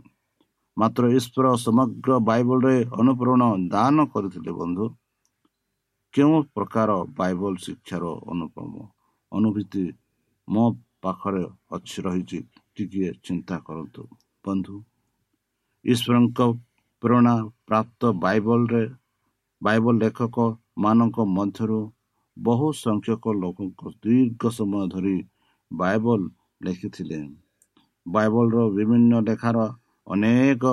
ମାତ୍ର 0.77 1.03
ଈଶ୍ୱର 1.19 1.47
ସମଗ୍ର 1.57 2.11
ବାଇବଲରେ 2.29 2.77
ଅନୁପ୍ରେରଣ 3.01 3.43
ଦାନ 3.75 3.97
କରିଥିଲେ 4.13 4.53
ବନ୍ଧୁ। 4.53 4.87
କେଉଁ 6.15 6.39
ପ୍ରକାର 6.55 6.91
ବାଇବଲ 7.19 7.53
ଶିକ୍ଷାର 7.65 8.05
ଅନୁପମ 8.33 8.73
ଅନୁଭୂତି 9.33 9.85
ମୋ 10.49 10.65
ପାଖରେ 11.03 11.45
ଅଛି 11.71 11.99
ରହିଛି 12.07 12.39
ଟିକିଏ 12.75 13.11
ଚିନ୍ତା 13.25 13.57
କରନ୍ତୁ। 13.67 14.03
ବନ୍ଧୁ 14.45 14.75
ଈଶ୍ୱରଙ୍କ 15.85 16.41
ପ୍ରେରଣା 17.03 17.35
ପ୍ରାପ୍ତ 17.67 18.01
ବାଇବଲରେ 18.25 18.83
ବାଇବଲ 19.63 19.95
ଲେଖକ 19.99 20.37
ମାନଙ୍କ 20.79 21.25
ମଧ୍ୟରୁ 21.37 21.81
ବହୁ 22.37 22.69
ସଂଖ୍ୟକ 22.79 23.25
ଲୋକଙ୍କ 23.37 23.81
ଦୀର୍ଘ 24.03 24.43
ସମୟ 24.59 24.85
ଧରି 24.89 25.17
ବାଇବଲ 25.71 26.21
ଲେଖିଥିଲେ। 26.61 27.19
ବାଇବଲର 28.07 28.59
ବିଭିନ୍ନ 28.77 29.13
ଲେଖାର 29.29 29.59
ଅନେକ 30.07 30.65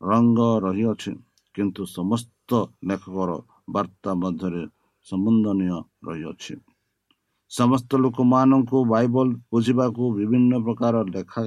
ରଙ୍ଗ 0.00 0.40
ରହିଅଛି 0.64 1.12
କିନ୍ତୁ 1.54 1.82
ସମସ୍ତ 1.88 2.50
ଲେଖକର 2.88 3.30
ବାର୍ତ୍ତା 3.74 4.10
ମଧ୍ୟରେ 4.22 4.62
ସମ୍ବନ୍ଧନୀୟ 5.06 5.78
ରହିଅଛି। 6.08 6.54
ସମସ୍ତ 7.50 7.90
ଲୋକମାନଙ୍କୁ 8.04 8.78
ବାଇବଲ 8.92 9.28
ବୁଝିବାକୁ 9.50 10.02
ବିଭିନ୍ନ 10.16 10.52
ପ୍ରକାର 10.64 10.94
ଲେଖା 11.14 11.44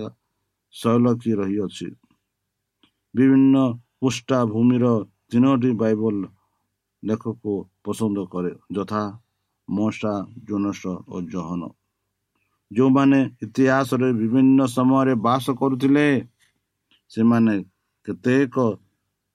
ଶୈଳୀ 0.74 1.32
ରହିଅଛି। 1.42 1.88
ବିଭିନ୍ନ 3.16 3.56
ପୃଷ୍ଠାଭୂମିର 4.00 4.86
ତିନୋଟି 5.30 5.72
ବାଇବଲ 5.82 6.16
ଲେଖକୁ 7.04 7.54
ପସନ୍ଦ 7.84 8.18
କରେ 8.34 8.52
ଯଥା 8.76 9.04
ମଶା 9.68 10.14
ଜୋନସ 10.48 10.84
ଓ 11.08 11.22
ଜହନ 11.34 11.62
ଯେଉଁମାନେ 12.72 13.20
ଇତିହାସରେ 13.46 14.10
ବିଭିନ୍ନ 14.14 14.60
ସମୟରେ 14.70 15.14
ବାସ 15.26 15.46
କରୁଥିଲେ 15.60 16.06
ସେମାନେ 17.12 17.56
କେତେକ 18.06 18.56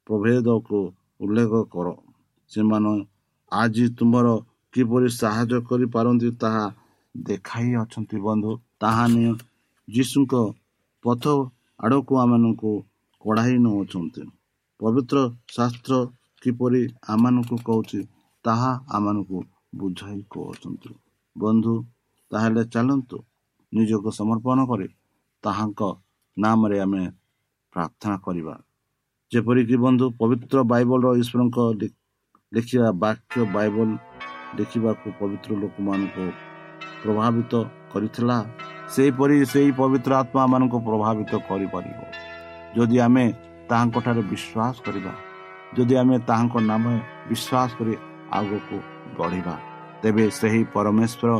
ପ୍ରଭେଦକୁ 0.07 0.81
ଉଲ୍ଲେଖ 1.21 1.53
କର 1.73 1.89
ସେମାନେ 2.51 2.93
ଆଜି 3.53 3.87
ତୁମର 3.99 4.27
କିପରି 4.75 5.09
ସାହାଯ୍ୟ 5.15 5.59
କରିପାରନ୍ତି 5.69 6.31
ତାହା 6.43 6.65
ଦେଖାଇ 7.15 7.71
ଅଛନ୍ତି 7.83 8.19
ବନ୍ଧୁ 8.27 8.53
ତାହା 8.81 9.05
ନିଅ 9.15 9.33
ଯୀଶୁଙ୍କ 9.89 10.35
ପଥ 11.05 11.25
ଆଡ଼କୁ 11.81 12.13
ଆମମାନଙ୍କୁ 12.23 12.73
କଢ଼ାଇ 13.25 13.57
ନେଉଛନ୍ତି। 13.65 14.23
ପବିତ୍ର 14.81 15.17
ଶାସ୍ତ୍ର 15.57 15.95
କିପରି 16.43 16.83
ଆମମାନଙ୍କୁ 17.13 17.57
କହୁଛି 17.69 18.01
ତାହା 18.45 18.71
ଆମମାନଙ୍କୁ 18.97 19.39
ବୁଝାଇ 19.81 20.21
କହୁଛନ୍ତି। 20.33 20.91
ବନ୍ଧୁ 21.37 21.75
ତାହେଲେ 22.31 22.63
ଚାଲନ୍ତୁ 22.75 23.17
ନିଜକୁ 23.73 24.09
ସମର୍ପଣ 24.19 24.59
କରି 24.71 24.89
ତାହାଙ୍କ 25.45 25.81
ନାମରେ 26.37 26.77
ଆମେ 26.85 27.03
ପ୍ରାର୍ଥନା 27.73 28.17
କରିବା। 28.27 28.55
ଯେପରିକି 29.33 29.77
ବନ୍ଧୁ 29.85 30.07
ପବିତ୍ର 30.21 30.57
ବାଇବଲର 30.73 31.09
ଈଶ୍ୱରଙ୍କ 31.23 31.59
ଲେଖିବା 32.53 32.91
ବାକ୍ୟ 33.05 33.37
ବାଇବଲ 33.57 33.89
ଦେଖିବାକୁ 34.59 35.07
ପବିତ୍ର 35.21 35.51
ଲୋକମାନଙ୍କୁ 35.63 36.27
ପ୍ରଭାବିତ 37.03 37.53
କରିଥିଲା 37.93 38.37
ସେହିପରି 38.95 39.37
ସେହି 39.53 39.71
ପବିତ୍ର 39.81 40.11
ଆତ୍ମା 40.23 40.45
ମାନଙ୍କୁ 40.53 40.79
ପ୍ରଭାବିତ 40.89 41.33
କରିପାରିବ। 41.49 42.01
ଯଦି 42.77 42.97
ଆମେ 43.07 43.25
ତାହାଙ୍କଠାରେ 43.71 44.23
ବିଶ୍ୱାସ 44.33 44.75
କରିବା 44.87 45.13
ଯଦି 45.77 45.95
ଆମେ 46.03 46.17
ତାହାଙ୍କ 46.29 46.55
ନାମ 46.71 46.85
ବିଶ୍ୱାସ 47.31 47.71
କରି 47.79 47.95
ଆଗକୁ 48.39 48.77
ବଢ଼ିବା 49.19 49.55
ତେବେ 50.03 50.25
ସେହି 50.39 50.61
ପରମେଶ୍ୱର 50.75 51.31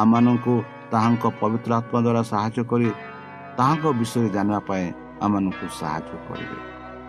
ଆମମାନଙ୍କୁ 0.00 0.54
ତାହାଙ୍କ 0.92 1.24
ପବିତ୍ର 1.40 1.70
ଆତ୍ମା 1.80 1.98
ଦ୍ୱାରା 2.06 2.22
ସାହାଯ୍ୟ 2.32 2.62
କରି 2.70 2.88
ତାହାଙ୍କ 3.58 3.84
ବିଷୟରେ 4.00 4.28
ଜାଣିବା 4.36 4.60
ପାଇଁ 4.68 4.86
ଆମମାନଙ୍କୁ 5.24 5.66
ସାହାଯ୍ୟ 5.80 6.14
କରିବେ। 6.26 6.58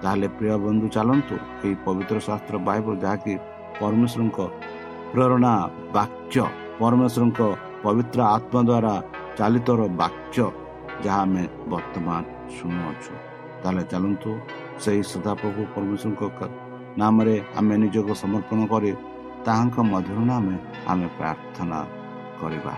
ତାହେଲେ 0.02 0.28
ପ୍ରିୟ 0.38 0.56
ବନ୍ଧୁ 0.66 0.88
ଚାଲନ୍ତୁ 0.96 1.36
ଏହି 1.64 1.76
ପବିତ୍ର 1.86 2.16
ଶାସ୍ତ୍ର 2.28 2.56
ବାଇବଲ 2.68 2.94
ଯାହାକି 3.04 3.34
ପରମେଶ୍ୱରଙ୍କ 3.80 4.40
ପ୍ରେରଣା 5.14 5.54
ବାକ୍ୟ 5.98 6.36
ପରମେଶ୍ୱରଙ୍କ 6.80 7.42
ପବିତ୍ର 7.84 8.20
ଆତ୍ମା 8.36 8.62
ଦ୍ୱାରା 8.70 8.94
ଚାଲିତର 9.38 9.82
ବାକ୍ୟ 10.02 10.38
ଯାହା 11.04 11.22
ଆମେ 11.26 11.44
ବର୍ତ୍ତମାନ 11.72 12.22
ଶୁଣୁଅଛୁ। 12.56 13.14
ତାହେଲେ 13.64 13.84
ଚାଲନ୍ତୁ 13.92 14.32
ସେହି 14.84 15.04
ସଦାପ୍ରଭୁ 15.12 15.62
ପରମେଶ୍ୱରଙ୍କ 15.74 16.42
ନାମରେ 17.02 17.36
ଆମେ 17.60 17.76
ନିଜକୁ 17.84 18.14
ସମର୍ପଣ 18.24 18.60
କରି 18.72 18.92
ତାହାଙ୍କ 19.46 19.76
ମଧୁର 19.92 20.20
ନାମେ 20.32 20.56
ଆମେ 20.92 21.08
ପ୍ରାର୍ଥନା 21.18 21.80
କରିବା। 22.40 22.74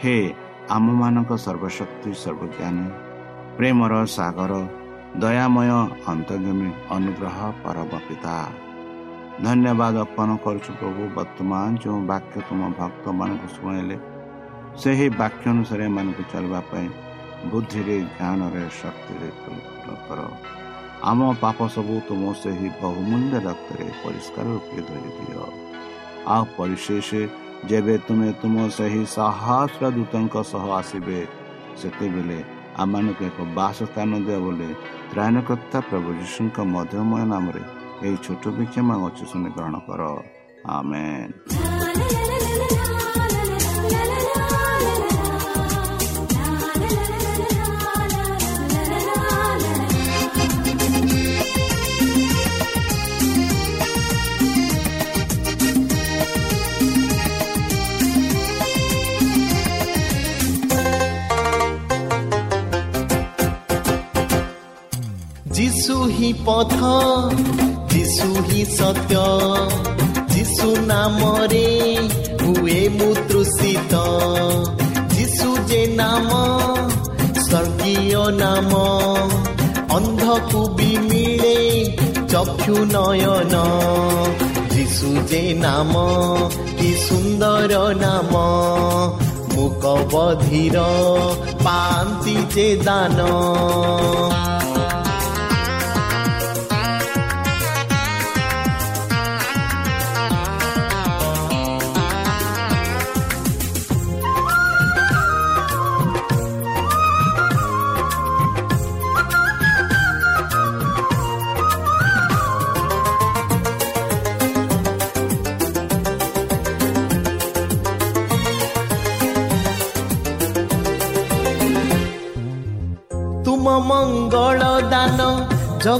ହେ 0.00 0.16
ଆମମାନଙ୍କ 0.76 1.30
ସର୍ବଶକ୍ତି 1.46 2.10
ସର୍ବଜ୍ଞାନୀ 2.22 2.86
ପ୍ରେମର 3.56 3.92
ସାଗର 4.16 4.52
ଦୟାମୟ 5.22 5.70
ଅନ୍ତର୍ଗମୀ 6.12 6.70
ଅନୁଗ୍ରହ 6.96 7.38
ପରମ 7.64 7.90
ପିତା 8.06 8.34
ଧନ୍ୟବାଦ 9.44 9.94
ଅର୍ପଣ 10.04 10.28
କରୁଛୁ 10.44 10.70
ପ୍ରଭୁ 10.80 11.02
ବର୍ତ୍ତମାନ 11.16 11.68
ଯେଉଁ 11.82 12.00
ବାକ୍ୟ 12.12 12.36
ତୁମ 12.48 12.60
ଭକ୍ତମାନଙ୍କୁ 12.78 13.46
ଶୁଣାଇଲେ 13.56 13.96
ସେହି 14.82 15.06
ବାକ୍ୟ 15.20 15.44
ଅନୁସାରେ 15.52 15.82
ଏମାନଙ୍କୁ 15.90 16.22
ଚାଲିବା 16.32 16.60
ପାଇଁ 16.70 16.88
ବୁଦ୍ଧିରେ 17.50 17.96
ଜ୍ଞାନରେ 18.16 18.64
ଶକ୍ତିରେ 18.80 19.28
କର। 20.06 20.20
ଆମ 21.10 21.20
ପାପ 21.42 21.58
ସବୁ 21.74 21.94
ତୁମ 22.08 22.22
ସେହି 22.42 22.68
ବହୁମୂଲ୍ୟ 22.82 23.36
ରକ୍ତରେ 23.46 23.86
ପରିଷ୍କାର 24.02 24.46
ରୂପେ 24.54 24.80
ଧରି 24.88 25.10
ଦିଅ। 25.16 25.44
ଆଉ 26.34 26.42
ପରିଶେଷ 26.56 27.08
ଯେବେ 27.70 27.94
ତୁମେ 28.06 28.30
ତୁମ 28.40 28.54
ସେହି 28.78 29.02
ସାହସ୍ର 29.16 29.84
ଦୂତଙ୍କ 29.96 30.34
ସହ 30.52 30.64
ଆସିବେ 30.80 31.18
ସେତେବେଳେ 31.80 32.38
ଆମମାନଙ୍କୁ 32.82 33.22
ଏକ 33.28 33.38
ବାସ 33.58 33.78
ସ୍ଥାନ 33.90 34.10
ଦିଅ 34.26 34.38
ବୋଲି 34.44 34.70
ତ୍ରାୟଣକର୍ତ୍ତା 35.10 35.78
ପ୍ରଭୁ 35.88 36.08
ଯୀଶୁଙ୍କ 36.20 36.56
ମଧ୍ୟମୟ 36.74 37.22
ନାମରେ 37.32 37.62
ଏହି 38.04 38.16
ଛୋଟ 38.24 38.44
ବିକ୍ଷମା 38.58 38.94
ଅଛି 39.06 39.24
ଶୁଣି 39.30 39.50
ଗ୍ରହଣ 39.56 39.76
କର। 39.86 40.02
ଆମେନ୍। 40.76 42.35
পথ, 66.46 66.74
যিশু 67.92 68.28
হি 68.48 68.60
সত্য, 68.78 69.12
যিশু 70.28 70.68
নামরে 70.86 71.68
হুয়ে 72.40 72.80
মু 72.88 73.08
তৃষিত 73.28 73.94
যিশু 75.10 75.56
যে 75.66 75.82
নাম 75.96 76.28
স্বর্গীয় 77.48 78.22
নাম, 78.32 78.70
অন্ধকু 79.88 80.60
বি 80.68 80.90
মিଳେ 81.10 81.58
চক্ষু 82.28 82.76
নয়ন। 82.92 83.54
যিশু 84.70 85.10
যে 85.28 85.54
নাম, 85.54 85.92
কি 86.78 86.90
সুন্দর 87.08 87.70
নাম 88.00 88.32
মুকবধির 89.54 90.76
পান্তি 91.64 92.36
যে 92.54 92.68
দান। 92.84 93.18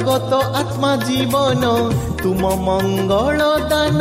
जगत 0.06 0.32
आत्मा 0.58 0.94
जिवन 0.96 1.62
तुम 2.22 2.42
मंगल 2.66 3.40
दान 3.70 4.00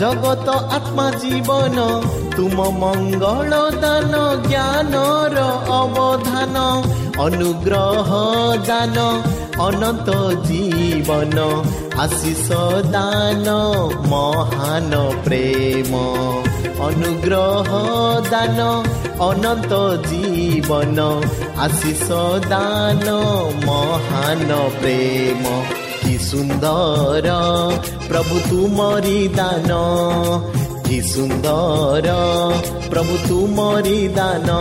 जगत 0.00 0.48
आत्मा 0.76 1.10
जीवन 1.22 1.76
तुम 2.36 2.56
मंगल 2.82 3.52
दान 3.80 4.14
ज्ञान 4.48 4.94
र 5.34 5.36
अवधान। 5.80 6.56
अनुग्रह 7.20 8.10
ज्ञान 8.66 8.96
ଅନନ୍ତ 9.60 10.10
ଜୀବନ 10.46 11.38
ଆଶିଷ 12.02 12.58
ଦାନ 12.92 13.56
ମହାନ 14.12 15.00
ପ୍ରେମ 15.26 16.00
ଅନୁଗ୍ରହ 16.86 17.68
ଦାନ 18.28 18.68
ଅନନ୍ତ 19.26 19.80
ଜୀବନ 20.06 21.08
ଆଶିଷ 21.66 22.20
ଦାନ 22.46 23.18
ମହାନ 23.66 24.60
ପ୍ରେମ 24.78 25.44
କି 26.00 26.14
ସୁନ୍ଦର 26.30 27.36
ପ୍ରଭୁ 28.08 28.40
ତୁମରି 28.48 29.20
ଦାନ 29.36 29.82
କି 30.88 31.02
ସୁନ୍ଦର 31.12 32.16
ପ୍ରଭୁ 32.88 33.22
ତୁମରି 33.28 34.00
ଦାନ 34.16 34.58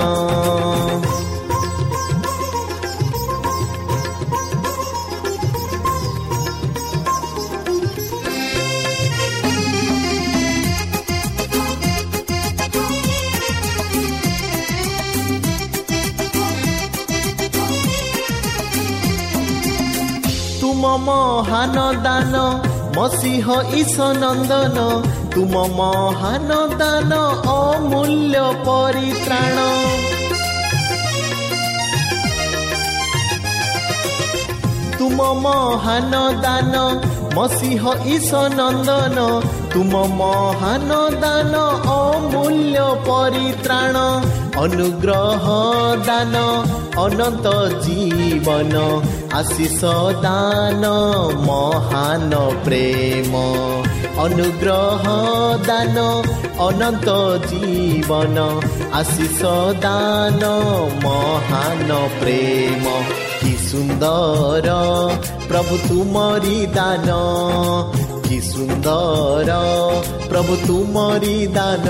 ମହାନ 21.08 21.78
ଦାନ 22.06 22.36
ମସିହ 22.96 23.48
ଈଶ 23.80 23.96
ନନ୍ଦନ 24.22 24.78
ତୁମ 25.34 25.54
ମହାନ 25.78 26.50
ଦାନ 26.80 27.12
ଅମୂଲ୍ୟ 27.56 28.36
ପରିତ୍ରାଣ। 28.68 29.58
ତୁମ 34.98 35.20
ମହାନ 35.44 36.14
ଦାନ 36.46 36.76
ମସିହ 37.36 37.84
ଈଶ 38.16 38.30
ନନ୍ଦନ 38.58 39.18
ତୁମ 39.74 39.94
ମହାନ 40.20 40.92
ଦାନ 41.24 41.54
ଅମୂଲ୍ୟ 41.98 42.78
ପରିତ୍ରାଣ। 43.08 43.96
ଅନୁଗ୍ରହ 44.64 45.46
ଦାନ 46.08 46.36
ଅନନ୍ତ 47.04 47.48
ଜୀବନ 47.84 48.76
ଆଶିଷ 49.38 49.90
ଦାନ 50.24 50.84
ମହାନ 51.42 52.38
ପ୍ରେମ 52.66 53.42
ଅନୁଗ୍ରହ 54.24 55.04
ଦାନ 55.68 55.98
ଅନନ୍ତ 56.68 57.10
ଜୀବନ 57.46 58.38
ଆଶିଷ 59.00 59.52
ଦାନ 59.86 60.50
ମହାନ 61.06 62.00
ପ୍ରେମ 62.18 62.96
କି 63.42 63.54
ସୁନ୍ଦର 63.68 64.68
ପ୍ରଭୁ 65.48 65.78
ତୁମରି 65.86 66.60
ଦାନ 66.78 67.20
କି 68.28 68.40
ସୁନ୍ଦର 68.52 69.60
ପ୍ରଭୁ 70.30 70.60
ତୁମରି 70.66 71.38
ଦାନ 71.56 71.88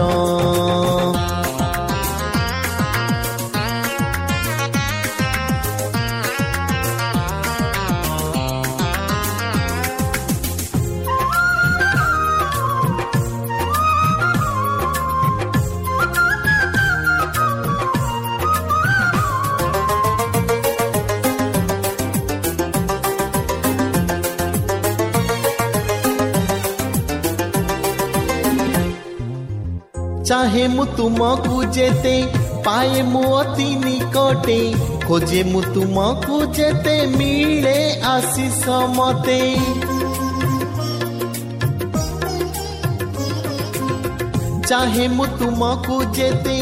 ଚାहे 30.40 30.68
ମୁଁ 30.74 30.84
ତୁମକୁ 30.98 31.56
ଯେତେ 31.76 32.12
ପାଏ 32.66 33.00
ମୁଁ 33.08 33.24
ଅତି 33.38 33.66
ନିକଟେ 33.80 34.60
ଖୋଜେ 35.06 35.42
ମୁଁ 35.48 35.62
ତୁମକୁ 35.74 36.36
ଯେତେ 36.58 36.94
ମିଳେ 37.16 37.74
ଆଶିଷ 38.12 38.78
ମତେ 38.96 39.40
ଚାहे 44.70 45.08
ମୁଁ 45.16 45.26
ତୁମକୁ 45.40 45.98
ଯେତେ 46.18 46.56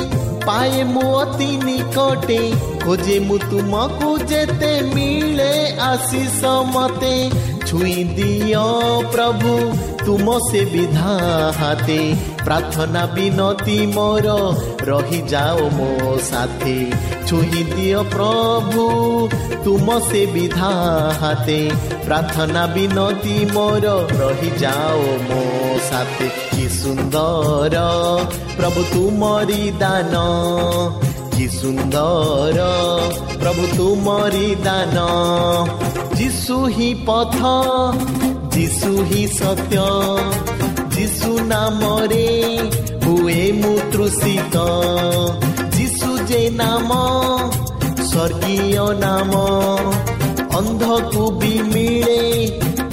ପାଏ 0.48 0.82
ମୁଁ 0.94 1.06
ଅତି 1.22 1.50
ନିକଟେ 1.66 2.40
ଖୋଜେ 2.86 3.18
ମୁଁ 3.28 3.38
ତୁମକୁ 3.46 4.10
ଯେତେ 4.32 4.72
ମିଳେ 4.96 5.52
ଆଶିଷ 5.90 6.56
ମତେ 6.74 7.14
ଛୁଇଁ 7.68 8.02
ଦିଅ 8.18 8.66
ପ୍ରଭୁ 9.14 9.54
ତୁମ 10.06 10.36
ସେ 10.44 10.62
ବିଧା 10.74 11.14
ହାତେ 11.60 12.02
ପ୍ରାର୍ଥନା 12.48 13.06
ବିନତି 13.06 13.88
ମୋର। 13.88 14.28
ରହିଯାଅ 14.88 15.58
ମୋ 15.78 16.18
ସାଥେ 16.18 16.76
ଛୁଇଁ 17.28 17.64
ଦିଅ 17.72 18.04
ପ୍ରଭୁ 18.14 18.84
ତୁମ 19.66 20.00
ସେ 20.00 20.22
ବିଧା 20.26 20.70
ହାତେ। 21.22 21.72
ପ୍ରାର୍ଥନା 22.06 22.64
ବିନତି 22.68 23.36
ମୋର 23.54 23.86
ରହିଯାଅ 24.22 24.96
ମୋ 25.28 25.42
ସାଥେ। 25.90 26.28
କି 26.52 26.70
ସୁନ୍ଦର 26.70 27.76
ପ୍ରଭୁ 28.58 28.84
ତୁମରି 28.94 29.72
ଦାନ। 29.80 30.24
କି 31.36 31.50
ସୁନ୍ଦର 31.50 32.60
ପ୍ରଭୁ 33.42 33.68
ତୁମରି 33.78 34.56
ଦାନ। 34.64 34.98
ଯୀଶୁ 36.16 36.56
ହିଁ 36.78 36.90
ପଥ 37.08 37.38
ଯୀଶୁ 38.56 38.92
ହିଁ 39.04 39.28
ସତ୍ୟ। 39.28 40.57
ଯୀଶୁ 40.98 41.32
ନାମରେ 41.50 42.28
ହୁଏ 43.04 43.42
ମୁଁ 43.58 43.74
ତୃଷିତ 43.94 44.56
ଯୀଶୁ 45.76 46.10
ଯେ 46.30 46.40
ନାମ 46.62 46.90
ସ୍ୱର୍ଗୀୟ 48.10 48.88
ନାମ 49.04 49.34
ଅନ୍ଧକୁ 50.60 51.26
ବି 51.42 51.54
ମିଳେ 51.74 52.22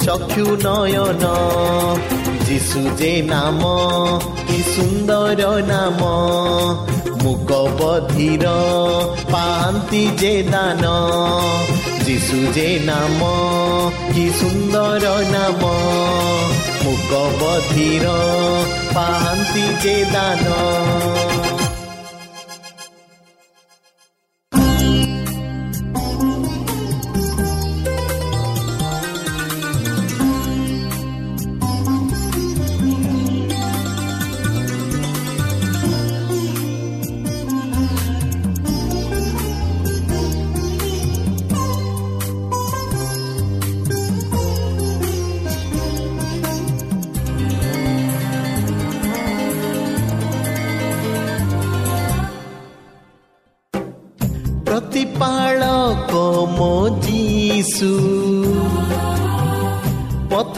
ଚକ୍ଷୁ 0.05 0.45
ନୟନ 0.65 1.33
ଯୀଶୁ 2.47 2.81
ଯେ 2.99 3.13
ନାମ 3.31 3.73
କି 4.47 4.59
ସୁନ୍ଦର 4.67 5.49
ନାମ 5.71 6.11
ମୁକ 7.23 7.61
ବଧିର 7.79 8.53
ପାଆନ୍ତି 9.33 10.03
ଯେ 10.21 10.33
ଦାନ 10.51 10.93
ଯୀଶୁ 12.05 12.39
ଯେ 12.55 12.65
ନାମ 12.85 13.27
କି 14.09 14.25
ସୁନ୍ଦର 14.39 15.13
ନାମ 15.29 15.71
ମୁକ 16.83 17.21
ବଧିର 17.39 18.11
ପାଆନ୍ତି 18.93 19.65
ଯେ 19.83 19.95
ଦାନ 20.13 20.45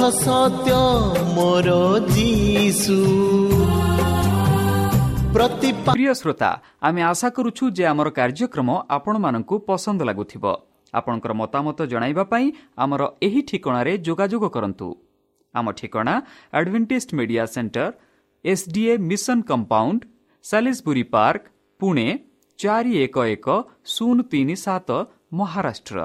ସତ୍ୟ 0.06 0.74
ମୋର 1.36 1.70
ଯୀଶୁ 2.08 2.98
ପ୍ରତିପା 5.34 5.92
প্রিয় 5.94 6.12
শ্রোতা 6.20 6.50
আমি 6.88 7.00
আশা 7.02 7.28
করুছু 7.36 7.64
যে 7.78 7.84
আমার 7.86 8.08
কার্যক্রম 8.18 8.68
ଆପଣମାନଙ୍କୁ 8.96 9.54
ପସନ୍ଦ 9.68 10.00
ଲାଗୁଥିବ 10.08 10.44
ଆପଣଙ୍କର 10.94 11.32
ମତାମତ 11.42 11.78
ଜଣାଇବା 11.92 12.24
ପାଇଁ 12.32 12.46
ଆମର 12.76 13.02
ଏହି 13.26 13.40
ଠିକଣାରେ 13.50 13.92
ଯୋଗାଯୋଗ 14.06 14.44
କରନ୍ତୁ 14.56 14.88
ଆମ 15.54 15.66
ଠିକଣା 15.78 16.14
Advertised 16.52 17.10
Media 17.18 17.44
Centre 17.54 17.86
SDA 18.44 18.94
Mission 19.10 19.38
Compound 19.50 20.00
Salisbury 20.44 21.04
Park 21.14 21.42
Pune 21.80 22.06
ଚାରି 22.58 22.92
ଏକ 23.04 23.16
ଏକ 23.34 23.46
ଶୂନ 23.92 24.16
ତିନି 24.30 24.56
ସାତ 24.64 24.88
ମହାରାଷ୍ଟ୍ର 25.38 25.98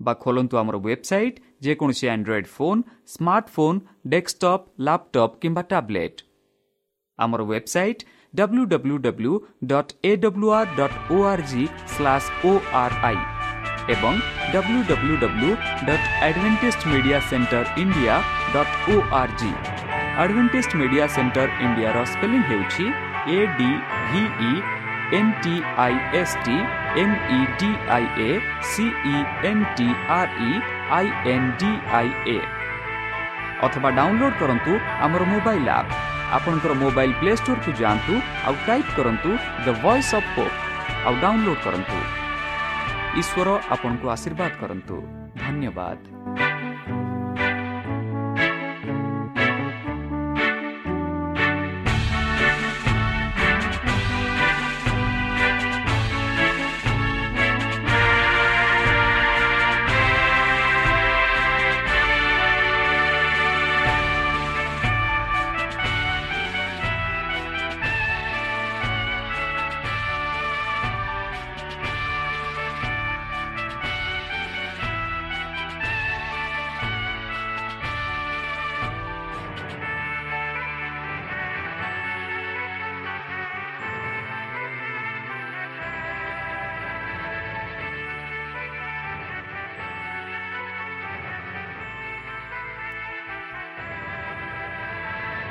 বা 0.00 0.12
খোলন্তু 0.14 0.54
আমার 0.62 0.76
website 0.76 1.34
যেকୌଣସି 1.61 2.05
android 2.13 2.49
phone 2.55 2.81
smartphone 3.13 3.79
desktop 4.13 4.67
laptop 4.87 5.39
କିମ୍ବା 5.41 5.63
ଟ୍ୟାବ୍ଲେଟ୍ 5.71 6.21
ଆମର 7.19 7.41
website 7.43 8.05
W 8.33 8.63
W 8.73 8.97
W 9.05 9.33
dot 9.71 9.91
A 10.03 10.11
W 10.23 10.49
R 10.59 10.71
dot 10.77 10.97
O 11.11 11.17
R 11.31 11.43
G 11.51 11.63
slash 11.95 12.29
O 12.45 12.51
R 12.81 12.95
I 13.09 13.17
ଏବଂ 13.93 14.13
W 14.53 14.79
W 14.89 15.15
W 15.23 15.51
dot 15.87 16.07
Adventist 16.27 16.87
media 16.91 17.19
centre 17.29 17.65
India 17.83 18.15
dot 18.53 18.73
O 18.91 18.95
R 19.19 19.35
G 19.41 19.51
Adventist 20.21 20.75
media 20.79 21.05
centre 21.15 21.47
ଇଣ୍ଡିଆର 21.65 21.97
spelling 22.11 22.43
ହେଉଛି 22.49 22.85
A 23.29 23.39
D 23.57 23.69
V E 24.09 24.53
N 25.17 25.31
T 25.43 25.53
I 25.81 25.95
S 26.19 26.35
T 26.45 26.55
M 27.01 27.13
E 27.31 27.39
D 27.59 27.69
I 27.95 28.05
A 28.23 28.31
C E 28.71 29.15
N 29.49 29.63
T 29.77 29.87
R 30.15 30.33
E 30.41 30.51
I 30.95 31.07
N 31.33 31.47
D 31.59 31.71
I 31.97 32.09
A 32.27 32.37
ଅଥବା 33.65 33.89
download 33.97 34.35
କରନ୍ତୁ 34.39 34.71
ଆମର 35.05 35.21
mobile 35.33 35.69
app 35.69 35.91
ଆପଣଙ୍କର 36.37 36.73
mobile 36.83 37.13
play 37.19 37.31
ଷ୍ଟୋରକୁ 37.41 37.71
ଯାଆନ୍ତୁ 37.81 38.13
ଆଉ 38.47 38.55
type 38.67 38.91
କରନ୍ତୁ 38.97 39.29
the 39.65 39.67
voice 39.83 40.11
of 40.19 40.29
hope 40.35 40.55
ଆଉ 41.05 41.13
download 41.23 41.61
କରନ୍ତୁ। 41.65 41.97
ଈଶ୍ୱର 43.21 43.47
ଆପଣଙ୍କୁ 43.73 44.05
ଆଶୀର୍ବାଦ 44.15 44.51
କରନ୍ତୁ। 44.61 44.95
ଧନ୍ୟବାଦ। 45.37 45.97